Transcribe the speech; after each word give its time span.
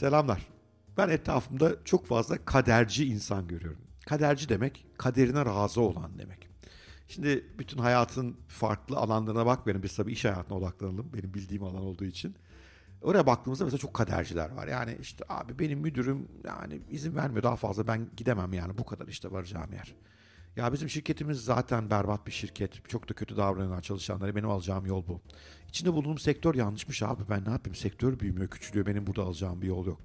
Selamlar. 0.00 0.46
Ben 0.96 1.08
etrafımda 1.08 1.84
çok 1.84 2.06
fazla 2.06 2.44
kaderci 2.44 3.04
insan 3.04 3.48
görüyorum. 3.48 3.80
Kaderci 4.06 4.48
demek 4.48 4.86
kaderine 4.98 5.44
razı 5.44 5.80
olan 5.80 6.18
demek. 6.18 6.48
Şimdi 7.08 7.46
bütün 7.58 7.78
hayatın 7.78 8.36
farklı 8.48 8.96
alanlarına 8.96 9.46
bakmayalım. 9.46 9.82
Biz 9.82 9.96
tabii 9.96 10.12
iş 10.12 10.24
hayatına 10.24 10.58
odaklanalım. 10.58 11.12
Benim 11.14 11.34
bildiğim 11.34 11.62
alan 11.62 11.82
olduğu 11.82 12.04
için. 12.04 12.34
Oraya 13.02 13.26
baktığımızda 13.26 13.64
mesela 13.64 13.78
çok 13.78 13.94
kaderciler 13.94 14.50
var. 14.50 14.68
Yani 14.68 14.96
işte 15.00 15.24
abi 15.28 15.58
benim 15.58 15.78
müdürüm 15.78 16.28
yani 16.44 16.80
izin 16.90 17.16
vermiyor 17.16 17.42
daha 17.42 17.56
fazla 17.56 17.86
ben 17.86 18.08
gidemem 18.16 18.52
yani 18.52 18.78
bu 18.78 18.84
kadar 18.84 19.06
işte 19.06 19.30
varacağım 19.30 19.72
yer. 19.72 19.94
Ya 20.56 20.72
bizim 20.72 20.88
şirketimiz 20.88 21.44
zaten 21.44 21.90
berbat 21.90 22.26
bir 22.26 22.32
şirket. 22.32 22.88
Çok 22.88 23.08
da 23.08 23.14
kötü 23.14 23.36
davranan 23.36 23.80
çalışanlara 23.80 24.36
benim 24.36 24.50
alacağım 24.50 24.86
yol 24.86 25.06
bu. 25.06 25.20
İçinde 25.68 25.92
bulunduğum 25.92 26.18
sektör 26.18 26.54
yanlışmış 26.54 27.02
abi. 27.02 27.22
Ben 27.30 27.44
ne 27.44 27.50
yapayım? 27.50 27.74
Sektör 27.74 28.20
büyümüyor, 28.20 28.48
küçülüyor. 28.48 28.86
Benim 28.86 29.06
burada 29.06 29.22
alacağım 29.22 29.62
bir 29.62 29.66
yol 29.66 29.86
yok. 29.86 30.00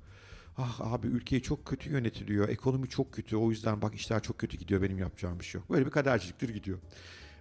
Ah 0.58 0.82
abi 0.82 1.08
ülkeyi 1.08 1.42
çok 1.42 1.66
kötü 1.66 1.92
yönetiliyor. 1.92 2.50
Ekonomi 2.50 2.90
çok 2.90 3.14
kötü. 3.14 3.38
O 3.38 3.50
yüzden 3.50 3.82
bak 3.82 3.96
işler 3.96 4.22
çok 4.22 4.40
kötü 4.40 4.58
gidiyor. 4.58 4.82
Benim 4.82 4.98
yapacağım 4.98 5.40
bir 5.40 5.46
şey 5.46 5.60
yok. 5.60 5.70
Böyle 5.70 5.86
bir 5.86 5.92
kaderciliktir 5.92 6.50
gidiyor. 6.50 6.80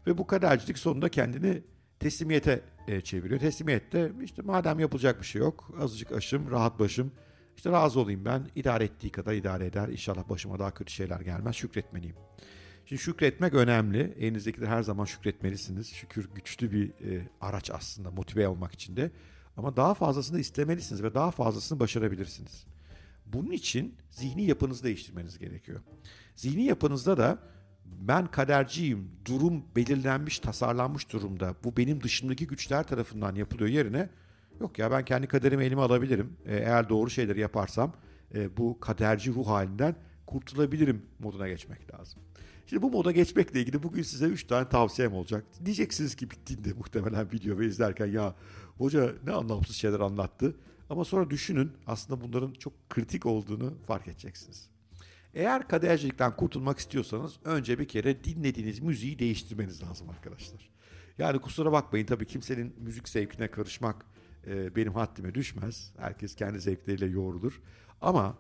Ve 0.06 0.18
bu 0.18 0.26
kadercilik 0.26 0.78
sonunda 0.78 1.08
kendini 1.08 1.62
teslimiyete 2.00 2.60
e, 2.88 3.00
çeviriyor. 3.00 3.40
Teslimiyette 3.40 4.12
işte 4.22 4.42
madem 4.42 4.80
yapılacak 4.80 5.20
bir 5.20 5.26
şey 5.26 5.40
yok. 5.40 5.70
Azıcık 5.80 6.12
aşım, 6.12 6.50
rahat 6.50 6.78
başım. 6.78 7.12
İşte 7.56 7.70
razı 7.70 8.00
olayım 8.00 8.24
ben. 8.24 8.50
idare 8.54 8.84
ettiği 8.84 9.10
kadar 9.10 9.32
idare 9.32 9.66
eder. 9.66 9.88
İnşallah 9.88 10.28
başıma 10.28 10.58
daha 10.58 10.74
kötü 10.74 10.92
şeyler 10.92 11.20
gelmez. 11.20 11.56
Şükretmeliyim. 11.56 12.16
Şimdi 12.86 13.02
şükretmek 13.02 13.54
önemli. 13.54 14.14
Elinizdekileri 14.18 14.70
her 14.70 14.82
zaman 14.82 15.04
şükretmelisiniz. 15.04 15.92
Şükür 15.92 16.28
güçlü 16.34 16.72
bir 16.72 16.88
e, 16.88 17.28
araç 17.40 17.70
aslında 17.70 18.10
motive 18.10 18.48
olmak 18.48 18.72
için 18.72 18.96
de. 18.96 19.10
Ama 19.56 19.76
daha 19.76 19.94
fazlasını 19.94 20.40
istemelisiniz 20.40 21.02
ve 21.02 21.14
daha 21.14 21.30
fazlasını 21.30 21.80
başarabilirsiniz. 21.80 22.64
Bunun 23.26 23.50
için 23.50 23.94
zihni 24.10 24.44
yapınızı 24.44 24.84
değiştirmeniz 24.84 25.38
gerekiyor. 25.38 25.80
Zihni 26.36 26.64
yapınızda 26.64 27.16
da 27.16 27.38
ben 27.84 28.26
kaderciyim, 28.26 29.10
durum 29.24 29.64
belirlenmiş, 29.76 30.38
tasarlanmış 30.38 31.12
durumda. 31.12 31.54
Bu 31.64 31.76
benim 31.76 32.02
dışımdaki 32.02 32.46
güçler 32.46 32.86
tarafından 32.86 33.34
yapılıyor 33.34 33.70
yerine 33.70 34.08
yok 34.60 34.78
ya 34.78 34.90
ben 34.90 35.04
kendi 35.04 35.26
kaderimi 35.26 35.64
elime 35.64 35.82
alabilirim. 35.82 36.36
E, 36.46 36.56
eğer 36.56 36.88
doğru 36.88 37.10
şeyleri 37.10 37.40
yaparsam 37.40 37.92
e, 38.34 38.56
bu 38.56 38.80
kaderci 38.80 39.34
ruh 39.34 39.46
halinden 39.46 39.96
kurtulabilirim 40.26 41.02
moduna 41.18 41.48
geçmek 41.48 41.94
lazım. 41.94 42.22
Şimdi 42.66 42.82
bu 42.82 42.90
moda 42.90 43.12
geçmekle 43.12 43.60
ilgili 43.60 43.82
bugün 43.82 44.02
size 44.02 44.26
3 44.26 44.44
tane 44.46 44.68
tavsiyem 44.68 45.12
olacak. 45.12 45.44
Diyeceksiniz 45.64 46.14
ki 46.14 46.30
bittiğinde 46.30 46.72
muhtemelen 46.72 47.32
video 47.32 47.58
ve 47.58 47.66
izlerken 47.66 48.06
ya 48.06 48.34
hoca 48.78 49.14
ne 49.26 49.32
anlamsız 49.32 49.76
şeyler 49.76 50.00
anlattı. 50.00 50.54
Ama 50.90 51.04
sonra 51.04 51.30
düşünün 51.30 51.72
aslında 51.86 52.20
bunların 52.20 52.52
çok 52.52 52.90
kritik 52.90 53.26
olduğunu 53.26 53.74
fark 53.86 54.08
edeceksiniz. 54.08 54.70
Eğer 55.34 55.68
kadercilikten 55.68 56.36
kurtulmak 56.36 56.78
istiyorsanız 56.78 57.36
önce 57.44 57.78
bir 57.78 57.88
kere 57.88 58.24
dinlediğiniz 58.24 58.80
müziği 58.80 59.18
değiştirmeniz 59.18 59.82
lazım 59.82 60.10
arkadaşlar. 60.10 60.70
Yani 61.18 61.38
kusura 61.38 61.72
bakmayın 61.72 62.06
tabii 62.06 62.26
kimsenin 62.26 62.74
müzik 62.78 63.08
zevkine 63.08 63.50
karışmak 63.50 64.06
e, 64.46 64.76
benim 64.76 64.94
haddime 64.94 65.34
düşmez. 65.34 65.92
Herkes 65.98 66.34
kendi 66.34 66.60
zevkleriyle 66.60 67.06
yoğrulur. 67.06 67.60
Ama 68.00 68.38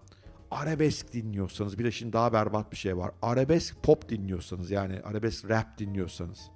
arabesk 0.54 1.12
dinliyorsanız 1.12 1.78
bir 1.78 1.84
de 1.84 1.90
şimdi 1.90 2.12
daha 2.12 2.32
berbat 2.32 2.72
bir 2.72 2.76
şey 2.76 2.96
var. 2.96 3.10
Arabesk 3.22 3.82
pop 3.82 4.08
dinliyorsanız 4.08 4.70
yani 4.70 5.00
arabesk 5.04 5.48
rap 5.48 5.78
dinliyorsanız 5.78 6.50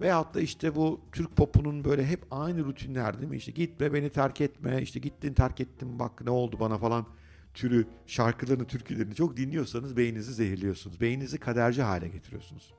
veyahut 0.00 0.34
da 0.34 0.40
işte 0.40 0.74
bu 0.74 1.00
Türk 1.12 1.36
popunun 1.36 1.84
böyle 1.84 2.06
hep 2.06 2.20
aynı 2.30 2.64
rutinler 2.64 3.18
değil 3.18 3.30
mi? 3.30 3.36
İşte 3.36 3.52
gitme 3.52 3.94
beni 3.94 4.10
terk 4.10 4.40
etme 4.40 4.82
işte 4.82 5.00
gittin 5.00 5.34
terk 5.34 5.60
ettim 5.60 5.98
bak 5.98 6.24
ne 6.24 6.30
oldu 6.30 6.56
bana 6.60 6.78
falan 6.78 7.06
türü 7.54 7.86
şarkılarını, 8.06 8.66
türkülerini 8.66 9.14
çok 9.14 9.36
dinliyorsanız 9.36 9.96
beyninizi 9.96 10.34
zehirliyorsunuz. 10.34 11.00
Beyninizi 11.00 11.38
kaderci 11.38 11.82
hale 11.82 12.08
getiriyorsunuz. 12.08 12.74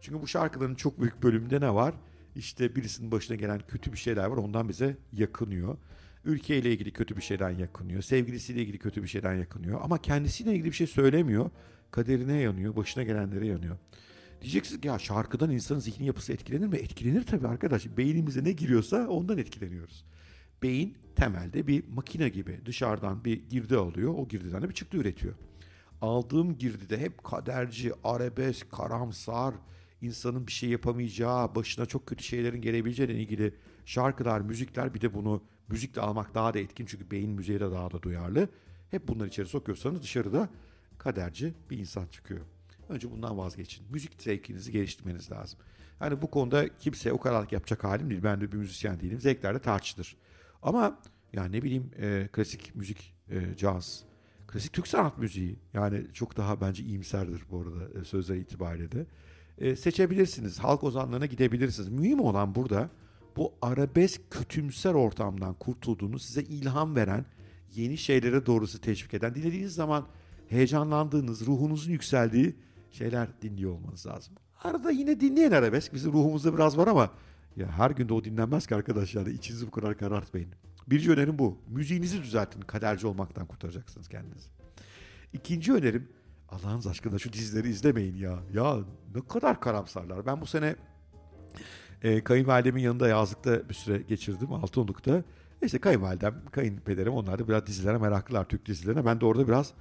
Çünkü 0.00 0.22
bu 0.22 0.26
şarkıların 0.26 0.74
çok 0.74 1.00
büyük 1.00 1.22
bölümünde 1.22 1.60
ne 1.60 1.74
var? 1.74 1.94
İşte 2.36 2.76
birisinin 2.76 3.12
başına 3.12 3.36
gelen 3.36 3.60
kötü 3.68 3.92
bir 3.92 3.98
şeyler 3.98 4.24
var 4.24 4.36
ondan 4.36 4.68
bize 4.68 4.96
yakınıyor. 5.12 5.76
Ülkeyle 6.24 6.72
ilgili 6.72 6.90
kötü 6.90 7.16
bir 7.16 7.22
şeyden 7.22 7.50
yakınıyor. 7.50 8.02
Sevgilisiyle 8.02 8.62
ilgili 8.62 8.78
kötü 8.78 9.02
bir 9.02 9.08
şeyden 9.08 9.34
yakınıyor. 9.34 9.80
Ama 9.82 10.02
kendisiyle 10.02 10.52
ilgili 10.52 10.66
bir 10.66 10.72
şey 10.72 10.86
söylemiyor. 10.86 11.50
Kaderine 11.90 12.36
yanıyor, 12.36 12.76
başına 12.76 13.02
gelenlere 13.02 13.46
yanıyor. 13.46 13.76
Diyeceksiniz 14.42 14.80
ki 14.80 14.88
ya 14.88 14.98
şarkıdan 14.98 15.50
insanın 15.50 15.80
zihni 15.80 16.06
yapısı 16.06 16.32
etkilenir 16.32 16.66
mi? 16.66 16.76
Etkilenir 16.76 17.26
tabii 17.26 17.48
arkadaş. 17.48 17.96
Beynimize 17.96 18.44
ne 18.44 18.52
giriyorsa 18.52 19.08
ondan 19.08 19.38
etkileniyoruz. 19.38 20.04
Beyin 20.62 20.96
temelde 21.16 21.66
bir 21.66 21.84
makine 21.88 22.28
gibi 22.28 22.60
dışarıdan 22.66 23.24
bir 23.24 23.48
girdi 23.48 23.76
alıyor. 23.76 24.14
O 24.16 24.28
girdiden 24.28 24.62
de 24.62 24.68
bir 24.68 24.74
çıktı 24.74 24.96
üretiyor. 24.96 25.34
Aldığım 26.00 26.58
girdide 26.58 26.98
hep 26.98 27.24
kaderci, 27.24 27.92
arabesk, 28.04 28.72
karamsar, 28.72 29.54
insanın 30.02 30.46
bir 30.46 30.52
şey 30.52 30.70
yapamayacağı, 30.70 31.54
başına 31.54 31.86
çok 31.86 32.06
kötü 32.06 32.24
şeylerin 32.24 32.62
gelebileceğine 32.62 33.14
ilgili 33.14 33.54
şarkılar, 33.86 34.40
müzikler 34.40 34.94
bir 34.94 35.00
de 35.00 35.14
bunu 35.14 35.42
müzikle 35.68 36.00
almak 36.00 36.34
daha 36.34 36.54
da 36.54 36.58
etkin 36.58 36.86
çünkü 36.86 37.10
beyin 37.10 37.30
müziğe 37.30 37.60
de 37.60 37.70
daha 37.70 37.90
da 37.90 38.02
duyarlı. 38.02 38.48
Hep 38.90 39.08
bunları 39.08 39.28
içeri 39.28 39.46
sokuyorsanız 39.46 40.02
dışarıda 40.02 40.48
kaderci 40.98 41.54
bir 41.70 41.78
insan 41.78 42.06
çıkıyor. 42.06 42.40
Önce 42.88 43.10
bundan 43.10 43.38
vazgeçin. 43.38 43.86
Müzik 43.90 44.22
zevkinizi 44.22 44.72
geliştirmeniz 44.72 45.32
lazım. 45.32 45.58
Hani 45.98 46.22
bu 46.22 46.30
konuda 46.30 46.76
kimse 46.78 47.12
o 47.12 47.18
kadar 47.18 47.46
yapacak 47.50 47.84
halim 47.84 48.10
değil. 48.10 48.22
Ben 48.22 48.40
de 48.40 48.52
bir 48.52 48.56
müzisyen 48.56 49.00
değilim. 49.00 49.20
Zevkler 49.20 49.54
de 49.54 49.58
tartışılır. 49.58 50.16
Ama 50.62 51.00
yani 51.32 51.56
ne 51.56 51.62
bileyim 51.62 51.90
e, 51.98 52.28
klasik 52.32 52.74
müzik, 52.74 53.14
e, 53.30 53.56
caz, 53.56 54.04
klasik 54.46 54.72
Türk 54.72 54.88
sanat 54.88 55.18
müziği 55.18 55.58
yani 55.74 56.06
çok 56.12 56.36
daha 56.36 56.60
bence 56.60 56.82
iyimserdir 56.82 57.42
bu 57.50 57.60
arada 57.60 58.00
e, 58.00 58.04
sözler 58.04 58.36
itibariyle 58.36 58.92
de. 58.92 59.06
E, 59.58 59.76
seçebilirsiniz. 59.76 60.58
Halk 60.58 60.84
ozanlarına 60.84 61.26
gidebilirsiniz. 61.26 61.88
Mühim 61.88 62.20
olan 62.20 62.54
burada 62.54 62.90
bu 63.36 63.54
arabesk 63.62 64.30
kötümser 64.30 64.94
ortamdan 64.94 65.54
kurtulduğunu 65.54 66.18
size 66.18 66.42
ilham 66.42 66.96
veren, 66.96 67.24
yeni 67.74 67.98
şeylere 67.98 68.46
doğrusu 68.46 68.80
teşvik 68.80 69.14
eden, 69.14 69.34
dinlediğiniz 69.34 69.74
zaman 69.74 70.06
heyecanlandığınız, 70.48 71.46
ruhunuzun 71.46 71.92
yükseldiği 71.92 72.54
şeyler 72.90 73.28
dinliyor 73.42 73.72
olmanız 73.72 74.06
lazım. 74.06 74.34
Arada 74.64 74.90
yine 74.90 75.20
dinleyen 75.20 75.52
arabesk. 75.52 75.94
Bizim 75.94 76.12
ruhumuzda 76.12 76.54
biraz 76.54 76.78
var 76.78 76.86
ama 76.86 77.10
ya 77.56 77.66
her 77.66 77.90
gün 77.90 78.08
de 78.08 78.14
o 78.14 78.24
dinlenmez 78.24 78.66
ki 78.66 78.74
arkadaşlar. 78.74 79.26
İçinizi 79.26 79.66
bu 79.66 79.70
kadar 79.70 79.98
karartmayın. 79.98 80.48
Birinci 80.86 81.10
önerim 81.10 81.38
bu. 81.38 81.58
Müziğinizi 81.68 82.22
düzeltin. 82.22 82.60
Kaderci 82.60 83.06
olmaktan 83.06 83.46
kurtaracaksınız 83.46 84.08
kendinizi. 84.08 84.48
İkinci 85.32 85.72
önerim 85.72 86.08
Allah'ınız 86.48 86.86
aşkına 86.86 87.18
şu 87.18 87.32
dizileri 87.32 87.68
izlemeyin 87.68 88.16
ya. 88.16 88.38
Ya 88.52 88.78
ne 89.14 89.20
kadar 89.28 89.60
karamsarlar. 89.60 90.26
Ben 90.26 90.40
bu 90.40 90.46
sene 90.46 90.76
e, 92.04 92.24
kayınvalidemin 92.24 92.82
yanında 92.82 93.08
yazlıkta 93.08 93.68
bir 93.68 93.74
süre 93.74 93.98
geçirdim 93.98 94.52
Altınoluk'ta. 94.52 95.22
İşte 95.62 95.78
kayınvalidem, 95.78 96.34
kayınpederim 96.52 97.12
onlar 97.12 97.38
da 97.38 97.48
biraz 97.48 97.66
dizilere 97.66 97.98
meraklılar 97.98 98.44
Türk 98.44 98.66
dizilerine. 98.66 99.06
Ben 99.06 99.20
de 99.20 99.26
orada 99.26 99.48
biraz 99.48 99.72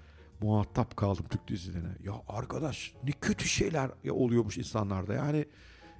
muhatap 0.41 0.97
kaldım 0.97 1.25
Türk 1.29 1.47
dizilerine. 1.47 1.89
Ya 2.03 2.13
arkadaş 2.27 2.93
ne 3.03 3.11
kötü 3.11 3.47
şeyler 3.47 3.91
oluyormuş 4.09 4.57
insanlarda. 4.57 5.13
Yani 5.13 5.45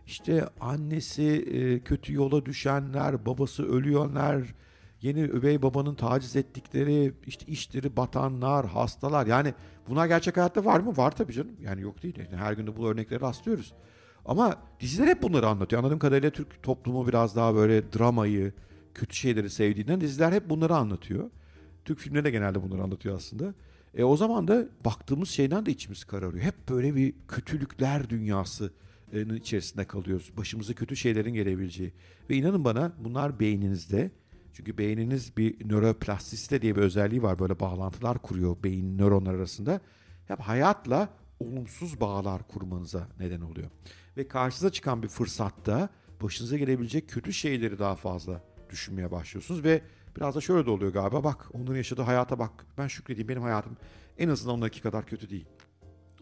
işte 0.07 0.49
annesi 0.59 1.23
e, 1.23 1.79
kötü 1.79 2.13
yola 2.13 2.45
düşenler, 2.45 3.25
babası 3.25 3.67
ölüyorlar, 3.67 4.55
yeni 5.01 5.19
üvey 5.19 5.61
babanın 5.61 5.95
taciz 5.95 6.35
ettikleri, 6.35 7.13
işte 7.27 7.45
işleri 7.45 7.97
batanlar, 7.97 8.65
hastalar. 8.65 9.27
Yani 9.27 9.53
bunlar 9.89 10.07
gerçek 10.07 10.37
hayatta 10.37 10.65
var 10.65 10.79
mı? 10.79 10.97
Var 10.97 11.11
tabii 11.15 11.33
canım. 11.33 11.55
Yani 11.61 11.81
yok 11.81 12.03
değil. 12.03 12.19
Yani 12.19 12.35
her 12.35 12.53
gün 12.53 12.67
de 12.67 12.77
bu 12.77 12.89
örnekleri 12.89 13.21
rastlıyoruz. 13.21 13.73
Ama 14.25 14.57
diziler 14.79 15.07
hep 15.07 15.21
bunları 15.21 15.47
anlatıyor. 15.47 15.81
Anladığım 15.81 15.99
kadarıyla 15.99 16.29
Türk 16.29 16.63
toplumu 16.63 17.07
biraz 17.07 17.35
daha 17.35 17.55
böyle 17.55 17.93
dramayı, 17.93 18.53
kötü 18.93 19.15
şeyleri 19.15 19.49
sevdiğinden 19.49 20.01
diziler 20.01 20.31
hep 20.31 20.49
bunları 20.49 20.75
anlatıyor. 20.75 21.29
Türk 21.85 21.99
filmleri 21.99 22.23
de 22.23 22.31
genelde 22.31 22.63
bunları 22.63 22.83
anlatıyor 22.83 23.15
aslında. 23.15 23.53
E 23.93 24.03
o 24.03 24.17
zaman 24.17 24.47
da 24.47 24.67
baktığımız 24.85 25.29
şeyden 25.29 25.65
de 25.65 25.71
içimiz 25.71 26.03
kararıyor. 26.03 26.43
Hep 26.43 26.69
böyle 26.69 26.95
bir 26.95 27.13
kötülükler 27.27 28.09
dünyası 28.09 28.73
içerisinde 29.35 29.85
kalıyoruz. 29.85 30.31
Başımıza 30.37 30.73
kötü 30.73 30.95
şeylerin 30.95 31.33
gelebileceği. 31.33 31.93
Ve 32.29 32.35
inanın 32.35 32.63
bana 32.63 32.91
bunlar 32.99 33.39
beyninizde. 33.39 34.11
Çünkü 34.53 34.77
beyniniz 34.77 35.37
bir 35.37 35.69
nöroplastisite 35.69 36.61
diye 36.61 36.75
bir 36.75 36.81
özelliği 36.81 37.23
var. 37.23 37.39
Böyle 37.39 37.59
bağlantılar 37.59 38.17
kuruyor 38.17 38.57
beyin 38.63 38.97
nöronlar 38.97 39.33
arasında. 39.33 39.81
Hep 40.27 40.39
hayatla 40.39 41.09
olumsuz 41.43 41.99
bağlar 41.99 42.47
kurmanıza 42.47 43.07
neden 43.19 43.41
oluyor. 43.41 43.69
Ve 44.17 44.27
karşınıza 44.27 44.71
çıkan 44.71 45.03
bir 45.03 45.07
fırsatta 45.07 45.89
başınıza 46.21 46.57
gelebilecek 46.57 47.09
kötü 47.09 47.33
şeyleri 47.33 47.79
daha 47.79 47.95
fazla 47.95 48.41
düşünmeye 48.69 49.11
başlıyorsunuz 49.11 49.63
ve 49.63 49.81
biraz 50.17 50.35
da 50.35 50.41
şöyle 50.41 50.65
de 50.65 50.69
oluyor 50.69 50.93
galiba 50.93 51.23
bak 51.23 51.49
onların 51.53 51.75
yaşadığı 51.75 52.01
hayata 52.01 52.39
bak 52.39 52.65
ben 52.77 52.87
şükredeyim 52.87 53.27
benim 53.27 53.41
hayatım 53.41 53.77
en 54.17 54.29
azından 54.29 54.55
onlarki 54.55 54.81
kadar 54.81 55.05
kötü 55.05 55.29
değil. 55.29 55.45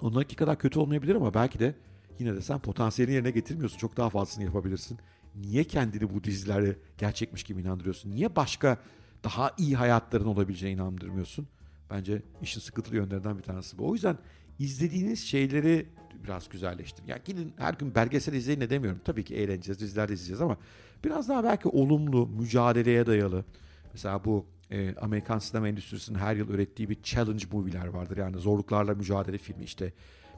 Onlarki 0.02 0.36
kadar 0.36 0.60
kötü 0.60 0.80
olmayabilir 0.80 1.16
ama 1.16 1.34
belki 1.34 1.60
de 1.60 1.76
yine 2.20 2.36
de 2.36 2.42
sen 2.42 2.60
potansiyelini 2.60 3.16
yerine 3.16 3.32
getirmiyorsun 3.32 3.78
çok 3.78 3.98
daha 3.98 4.10
fazlasını 4.10 4.44
yapabilirsin. 4.44 5.00
Niye 5.36 5.64
kendini 5.64 6.14
bu 6.14 6.24
dizilere 6.24 6.76
gerçekmiş 6.98 7.44
gibi 7.44 7.62
inandırıyorsun? 7.62 8.12
Niye 8.12 8.36
başka 8.36 8.78
daha 9.24 9.52
iyi 9.58 9.76
hayatların 9.76 10.26
olabileceğine 10.26 10.82
inandırmıyorsun. 10.82 11.48
Bence 11.92 12.22
işin 12.42 12.60
sıkıntılı 12.60 12.96
yönlerinden 12.96 13.38
bir 13.38 13.44
tanesi 13.44 13.78
bu. 13.78 13.90
O 13.90 13.94
yüzden 13.94 14.18
izlediğiniz 14.60 15.20
şeyleri 15.20 15.86
biraz 16.24 16.50
güzelleştirin. 16.50 17.08
Yani 17.08 17.22
gidin 17.26 17.54
her 17.58 17.74
gün 17.74 17.96
belgesel 17.96 18.34
izleyin 18.34 18.60
ne 18.60 18.70
demiyorum. 18.70 19.02
Tabii 19.06 19.24
ki 19.24 19.36
eğleneceğiz, 19.36 19.80
diziler 19.80 20.10
de 20.10 20.14
izleyeceğiz 20.14 20.42
ama 20.42 20.58
biraz 21.04 21.30
daha 21.30 21.44
belki 21.44 21.68
olumlu, 21.68 22.28
mücadeleye 22.28 23.06
dayalı. 23.06 23.46
Mesela 23.94 24.26
bu 24.26 24.46
e, 24.72 24.96
Amerikan 24.96 25.40
sinema 25.40 25.68
endüstrisinin 25.68 26.20
her 26.20 26.36
yıl 26.36 26.50
ürettiği 26.50 26.90
bir 26.90 27.04
challenge 27.04 27.46
movie'ler 27.52 27.88
vardır. 27.88 28.18
Yani 28.18 28.38
zorluklarla 28.38 28.96
mücadele 28.96 29.38
filmi 29.38 29.64
işte 29.64 29.94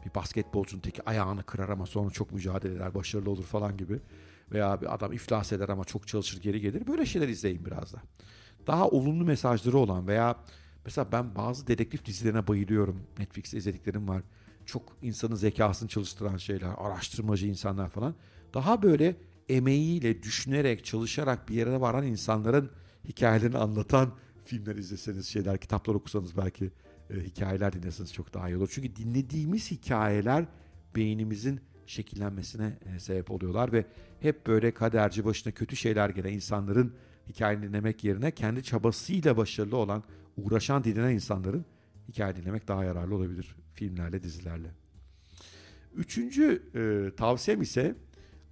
bir 0.05 0.15
basketbolcunun 0.15 0.81
teki 0.81 1.09
ayağını 1.09 1.43
kırar 1.43 1.69
ama 1.69 1.85
sonra 1.85 2.09
çok 2.09 2.31
mücadele 2.31 2.75
eder, 2.75 2.95
başarılı 2.95 3.29
olur 3.29 3.43
falan 3.43 3.77
gibi. 3.77 3.99
Veya 4.51 4.81
bir 4.81 4.93
adam 4.93 5.13
iflas 5.13 5.51
eder 5.51 5.69
ama 5.69 5.83
çok 5.83 6.07
çalışır 6.07 6.41
geri 6.41 6.61
gelir. 6.61 6.87
Böyle 6.87 7.05
şeyler 7.05 7.27
izleyin 7.27 7.65
biraz 7.65 7.93
da. 7.93 8.01
Daha 8.67 8.87
olumlu 8.89 9.25
mesajları 9.25 9.77
olan 9.77 10.07
veya 10.07 10.35
mesela 10.85 11.11
ben 11.11 11.35
bazı 11.35 11.67
dedektif 11.67 12.05
dizilerine 12.05 12.47
bayılıyorum. 12.47 13.03
Netflix'te 13.19 13.57
izlediklerim 13.57 14.07
var. 14.07 14.23
Çok 14.65 14.97
insanın 15.01 15.35
zekasını 15.35 15.89
çalıştıran 15.89 16.37
şeyler, 16.37 16.69
araştırmacı 16.77 17.47
insanlar 17.47 17.89
falan. 17.89 18.15
Daha 18.53 18.83
böyle 18.83 19.15
emeğiyle, 19.49 20.23
düşünerek, 20.23 20.85
çalışarak 20.85 21.49
bir 21.49 21.55
yere 21.55 21.81
varan 21.81 22.05
insanların 22.05 22.71
hikayelerini 23.07 23.57
anlatan 23.57 24.13
filmler 24.45 24.75
izleseniz, 24.75 25.27
şeyler, 25.27 25.57
kitaplar 25.57 25.95
okusanız 25.95 26.37
belki 26.37 26.71
e, 27.09 27.15
hikayeler 27.15 27.73
dinleseniz 27.73 28.13
çok 28.13 28.33
daha 28.33 28.49
iyi 28.49 28.57
olur. 28.57 28.69
Çünkü 28.73 28.95
dinlediğimiz 28.95 29.71
hikayeler 29.71 30.45
beynimizin 30.95 31.59
şekillenmesine 31.85 32.77
e, 32.95 32.99
sebep 32.99 33.31
oluyorlar 33.31 33.71
ve 33.71 33.85
hep 34.19 34.47
böyle 34.47 34.73
kaderci 34.73 35.25
başına 35.25 35.53
kötü 35.53 35.75
şeyler 35.75 36.09
gelen 36.09 36.33
insanların 36.33 36.93
hikayeni 37.29 37.63
dinlemek 37.63 38.03
yerine 38.03 38.31
kendi 38.31 38.63
çabasıyla 38.63 39.37
başarılı 39.37 39.77
olan, 39.77 40.03
uğraşan, 40.37 40.83
dinlenen 40.83 41.13
insanların 41.13 41.65
hikaye 42.07 42.35
dinlemek 42.35 42.67
daha 42.67 42.83
yararlı 42.83 43.15
olabilir 43.15 43.55
filmlerle, 43.73 44.23
dizilerle. 44.23 44.71
Üçüncü 45.95 46.63
e, 46.75 47.15
tavsiyem 47.15 47.61
ise 47.61 47.95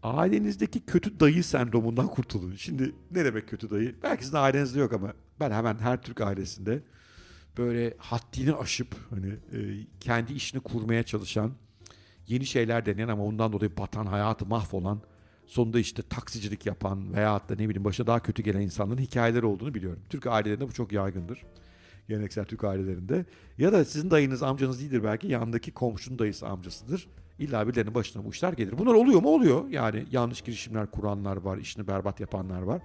ailenizdeki 0.04 0.86
kötü 0.86 1.20
dayı 1.20 1.44
sendromundan 1.44 2.08
kurtulun. 2.16 2.56
Şimdi 2.56 2.96
ne 3.12 3.26
demek 3.26 3.50
kötü 3.50 3.70
dayı? 3.70 3.96
Belki 4.04 4.24
sizin 4.24 4.38
ailenizde 4.38 4.80
yok 4.80 4.94
ama 4.94 5.14
ben 5.40 5.52
hemen 5.52 5.78
her 5.78 6.02
Türk 6.02 6.22
ailesinde 6.22 6.84
böyle 7.58 7.94
haddini 7.98 8.54
aşıp 8.54 8.96
hani 9.10 9.28
e, 9.28 9.88
kendi 10.00 10.34
işini 10.34 10.62
kurmaya 10.62 11.04
çalışan, 11.04 11.52
yeni 12.28 12.46
şeyler 12.46 12.86
deneyen 12.86 13.08
ama 13.08 13.24
ondan 13.24 13.54
dolayı 13.54 13.78
batan, 13.78 14.06
hayatı 14.06 14.46
mahvolan, 14.46 15.02
sonunda 15.48 15.80
işte 15.80 16.02
taksicilik 16.02 16.66
yapan 16.66 17.14
veya 17.14 17.40
da 17.50 17.56
ne 17.56 17.70
bileyim 17.70 17.84
başa 17.84 18.08
daha 18.08 18.20
kötü 18.20 18.44
gelen 18.44 18.62
insanların 18.62 19.02
hikayeleri 19.02 19.46
olduğunu 19.46 19.74
biliyorum. 19.74 20.04
Türk 20.10 20.28
ailelerinde 20.28 20.68
bu 20.68 20.72
çok 20.72 20.92
yaygındır. 20.92 21.46
Geleneksel 22.12 22.46
Türk 22.46 22.64
ailelerinde. 22.64 23.26
Ya 23.58 23.74
da 23.74 23.86
sizin 23.86 24.12
dayınız, 24.12 24.44
amcanız 24.44 24.80
değildir 24.82 25.04
belki. 25.04 25.28
Yandaki 25.28 25.72
komşunun 25.72 26.20
dayısı, 26.20 26.48
amcasıdır. 26.48 27.08
İlla 27.40 27.68
birilerinin 27.68 27.96
başına 27.96 28.26
bu 28.26 28.30
işler 28.30 28.54
gelir. 28.54 28.78
Bunlar 28.78 28.94
oluyor 28.94 29.22
mu? 29.22 29.30
Oluyor. 29.30 29.68
Yani 29.70 30.06
yanlış 30.12 30.42
girişimler 30.42 30.92
kuranlar 30.92 31.38
var, 31.38 31.58
işini 31.58 31.88
berbat 31.88 32.20
yapanlar 32.20 32.62
var. 32.62 32.82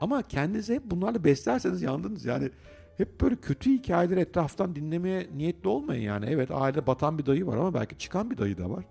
Ama 0.00 0.22
kendinizi 0.22 0.74
hep 0.74 0.82
bunlarla 0.84 1.24
beslerseniz 1.24 1.82
yandınız. 1.82 2.24
Yani 2.24 2.50
hep 2.96 3.20
böyle 3.20 3.36
kötü 3.36 3.70
hikayeleri 3.70 4.20
etraftan 4.20 4.76
dinlemeye 4.76 5.30
niyetli 5.36 5.68
olmayın 5.68 6.02
yani. 6.02 6.26
Evet 6.28 6.50
aile 6.50 6.86
batan 6.86 7.18
bir 7.18 7.26
dayı 7.26 7.46
var 7.46 7.56
ama 7.56 7.74
belki 7.74 7.98
çıkan 7.98 8.30
bir 8.30 8.38
dayı 8.38 8.58
da 8.58 8.70
var. 8.70 8.84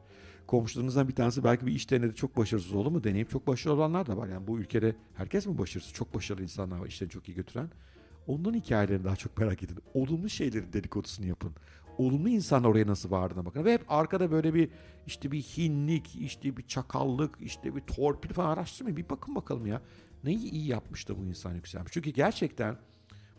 Komşularınızdan 0.47 1.07
bir 1.07 1.15
tanesi 1.15 1.43
belki 1.43 1.65
bir 1.65 1.71
iş 1.71 1.91
denedi 1.91 2.15
çok 2.15 2.37
başarısız 2.37 2.73
oldu 2.73 2.91
mu 2.91 3.03
deneyip 3.03 3.29
çok 3.29 3.47
başarılı 3.47 3.77
olanlar 3.77 4.07
da 4.07 4.17
var. 4.17 4.27
Yani 4.27 4.47
bu 4.47 4.59
ülkede 4.59 4.95
herkes 5.15 5.47
mi 5.47 5.57
başarısız? 5.57 5.93
Çok 5.93 6.15
başarılı 6.15 6.43
insanlar 6.43 6.79
var 6.79 6.87
işlerini 6.87 7.11
çok 7.11 7.29
iyi 7.29 7.35
götüren. 7.35 7.69
Onların 8.29 8.53
hikayelerini 8.53 9.03
daha 9.03 9.15
çok 9.15 9.37
merak 9.37 9.63
edin. 9.63 9.77
Olumlu 9.93 10.29
şeylerin 10.29 10.73
dedikodusunu 10.73 11.27
yapın. 11.27 11.51
Olumlu 11.97 12.29
insanlar 12.29 12.69
oraya 12.69 12.87
nasıl 12.87 13.11
vardığına 13.11 13.45
bakın. 13.45 13.65
Ve 13.65 13.73
hep 13.73 13.91
arkada 13.91 14.31
böyle 14.31 14.53
bir 14.53 14.69
işte 15.07 15.31
bir 15.31 15.41
hinlik, 15.41 16.15
işte 16.15 16.57
bir 16.57 16.67
çakallık, 16.67 17.37
işte 17.41 17.75
bir 17.75 17.81
torpil 17.81 18.33
falan 18.33 18.49
araştırmayın. 18.49 18.97
Bir 18.97 19.09
bakın 19.09 19.35
bakalım 19.35 19.65
ya. 19.65 19.81
Neyi 20.23 20.51
iyi 20.51 20.67
yapmış 20.67 21.09
da 21.09 21.17
bu 21.17 21.25
insan 21.25 21.53
yükselmiş. 21.53 21.91
Çünkü 21.91 22.09
gerçekten 22.09 22.77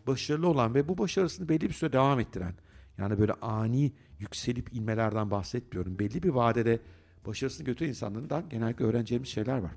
başarılı 0.07 0.47
olan 0.47 0.75
ve 0.75 0.87
bu 0.87 0.97
başarısını 0.97 1.49
belli 1.49 1.61
bir 1.61 1.73
süre 1.73 1.93
devam 1.93 2.19
ettiren 2.19 2.53
yani 2.97 3.19
böyle 3.19 3.33
ani 3.33 3.91
yükselip 4.19 4.73
inmelerden 4.73 5.31
bahsetmiyorum. 5.31 5.99
Belli 5.99 6.23
bir 6.23 6.29
vadede 6.29 6.79
başarısını 7.25 7.65
götüren 7.65 7.89
insanlardan 7.89 8.49
genellikle 8.49 8.85
öğreneceğimiz 8.85 9.29
şeyler 9.29 9.57
var. 9.57 9.71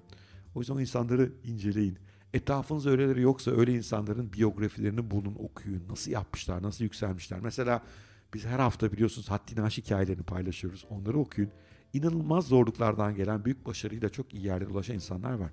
O 0.55 0.61
yüzden 0.61 0.75
o 0.75 0.81
insanları 0.81 1.33
inceleyin. 1.45 1.99
Etrafınızda 2.35 2.91
öyleleri 2.91 3.23
yoksa 3.23 3.51
öyle 3.51 3.75
insanların 3.75 4.33
biyografilerini 4.33 5.11
bulun, 5.11 5.37
okuyun. 5.39 5.89
Nasıl 5.89 6.11
yapmışlar, 6.11 6.63
nasıl 6.63 6.85
yükselmişler. 6.85 7.41
Mesela 7.41 7.83
biz 8.35 8.45
her 8.45 8.59
hafta 8.59 8.93
biliyorsunuz 8.93 9.31
haddini 9.31 9.63
aş 9.63 9.79
hikayelerini 9.79 10.23
paylaşıyoruz. 10.23 10.85
Onları 10.91 11.19
okuyun. 11.19 11.51
İnanılmaz 11.93 12.47
zorluklardan 12.47 13.15
gelen 13.15 13.45
büyük 13.45 13.67
başarıyla 13.67 14.09
çok 14.09 14.35
iyi 14.35 14.47
yerlere 14.47 14.69
ulaşan 14.69 14.95
insanlar 14.95 15.33
var. 15.33 15.51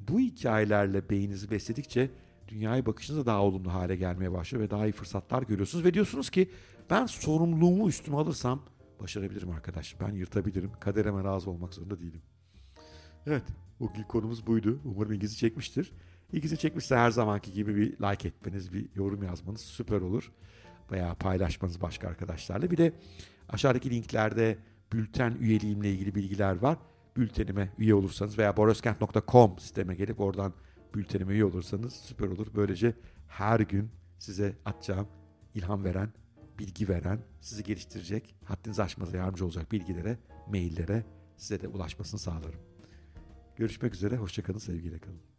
Bu 0.00 0.20
hikayelerle 0.20 1.10
beyninizi 1.10 1.50
besledikçe 1.50 2.10
dünyaya 2.48 2.86
bakışınız 2.86 3.20
da 3.20 3.26
daha 3.26 3.42
olumlu 3.42 3.74
hale 3.74 3.96
gelmeye 3.96 4.32
başlıyor 4.32 4.64
ve 4.64 4.70
daha 4.70 4.86
iyi 4.86 4.92
fırsatlar 4.92 5.42
görüyorsunuz. 5.42 5.84
Ve 5.84 5.94
diyorsunuz 5.94 6.30
ki 6.30 6.50
ben 6.90 7.06
sorumluluğumu 7.06 7.88
üstüme 7.88 8.16
alırsam 8.16 8.62
başarabilirim 9.00 9.50
arkadaş. 9.50 10.00
Ben 10.00 10.12
yırtabilirim. 10.12 10.70
Kaderime 10.80 11.24
razı 11.24 11.50
olmak 11.50 11.74
zorunda 11.74 11.98
değilim. 11.98 12.22
Evet 13.26 13.44
bugün 13.80 14.02
konumuz 14.02 14.46
buydu. 14.46 14.80
Umarım 14.84 15.12
ilginizi 15.12 15.36
çekmiştir. 15.36 15.92
İlginizi 16.32 16.58
çekmişse 16.58 16.96
her 16.96 17.10
zamanki 17.10 17.52
gibi 17.52 17.76
bir 17.76 17.92
like 17.92 18.28
etmeniz, 18.28 18.72
bir 18.72 18.88
yorum 18.94 19.22
yazmanız 19.22 19.60
süper 19.60 20.00
olur. 20.00 20.32
Veya 20.92 21.14
paylaşmanız 21.14 21.82
başka 21.82 22.08
arkadaşlarla. 22.08 22.70
Bir 22.70 22.76
de 22.76 22.92
aşağıdaki 23.48 23.90
linklerde 23.90 24.58
bülten 24.92 25.36
üyeliğimle 25.40 25.92
ilgili 25.92 26.14
bilgiler 26.14 26.56
var. 26.56 26.78
Bültenime 27.16 27.72
üye 27.78 27.94
olursanız 27.94 28.38
veya 28.38 28.56
boroskent.com 28.56 29.58
siteme 29.58 29.94
gelip 29.94 30.20
oradan 30.20 30.52
bültenime 30.94 31.32
üye 31.32 31.44
olursanız 31.44 31.92
süper 31.92 32.26
olur. 32.26 32.46
Böylece 32.54 32.94
her 33.28 33.60
gün 33.60 33.90
size 34.18 34.56
atacağım 34.64 35.08
ilham 35.54 35.84
veren, 35.84 36.12
bilgi 36.58 36.88
veren, 36.88 37.20
sizi 37.40 37.64
geliştirecek, 37.64 38.34
haddinizi 38.44 38.82
aşmanıza 38.82 39.16
yardımcı 39.16 39.44
olacak 39.44 39.72
bilgilere, 39.72 40.18
maillere 40.48 41.04
size 41.36 41.60
de 41.60 41.68
ulaşmasını 41.68 42.20
sağlarım. 42.20 42.60
Görüşmek 43.56 43.94
üzere, 43.94 44.16
hoşçakalın, 44.16 44.58
sevgiyle 44.58 44.98
kalın. 44.98 45.29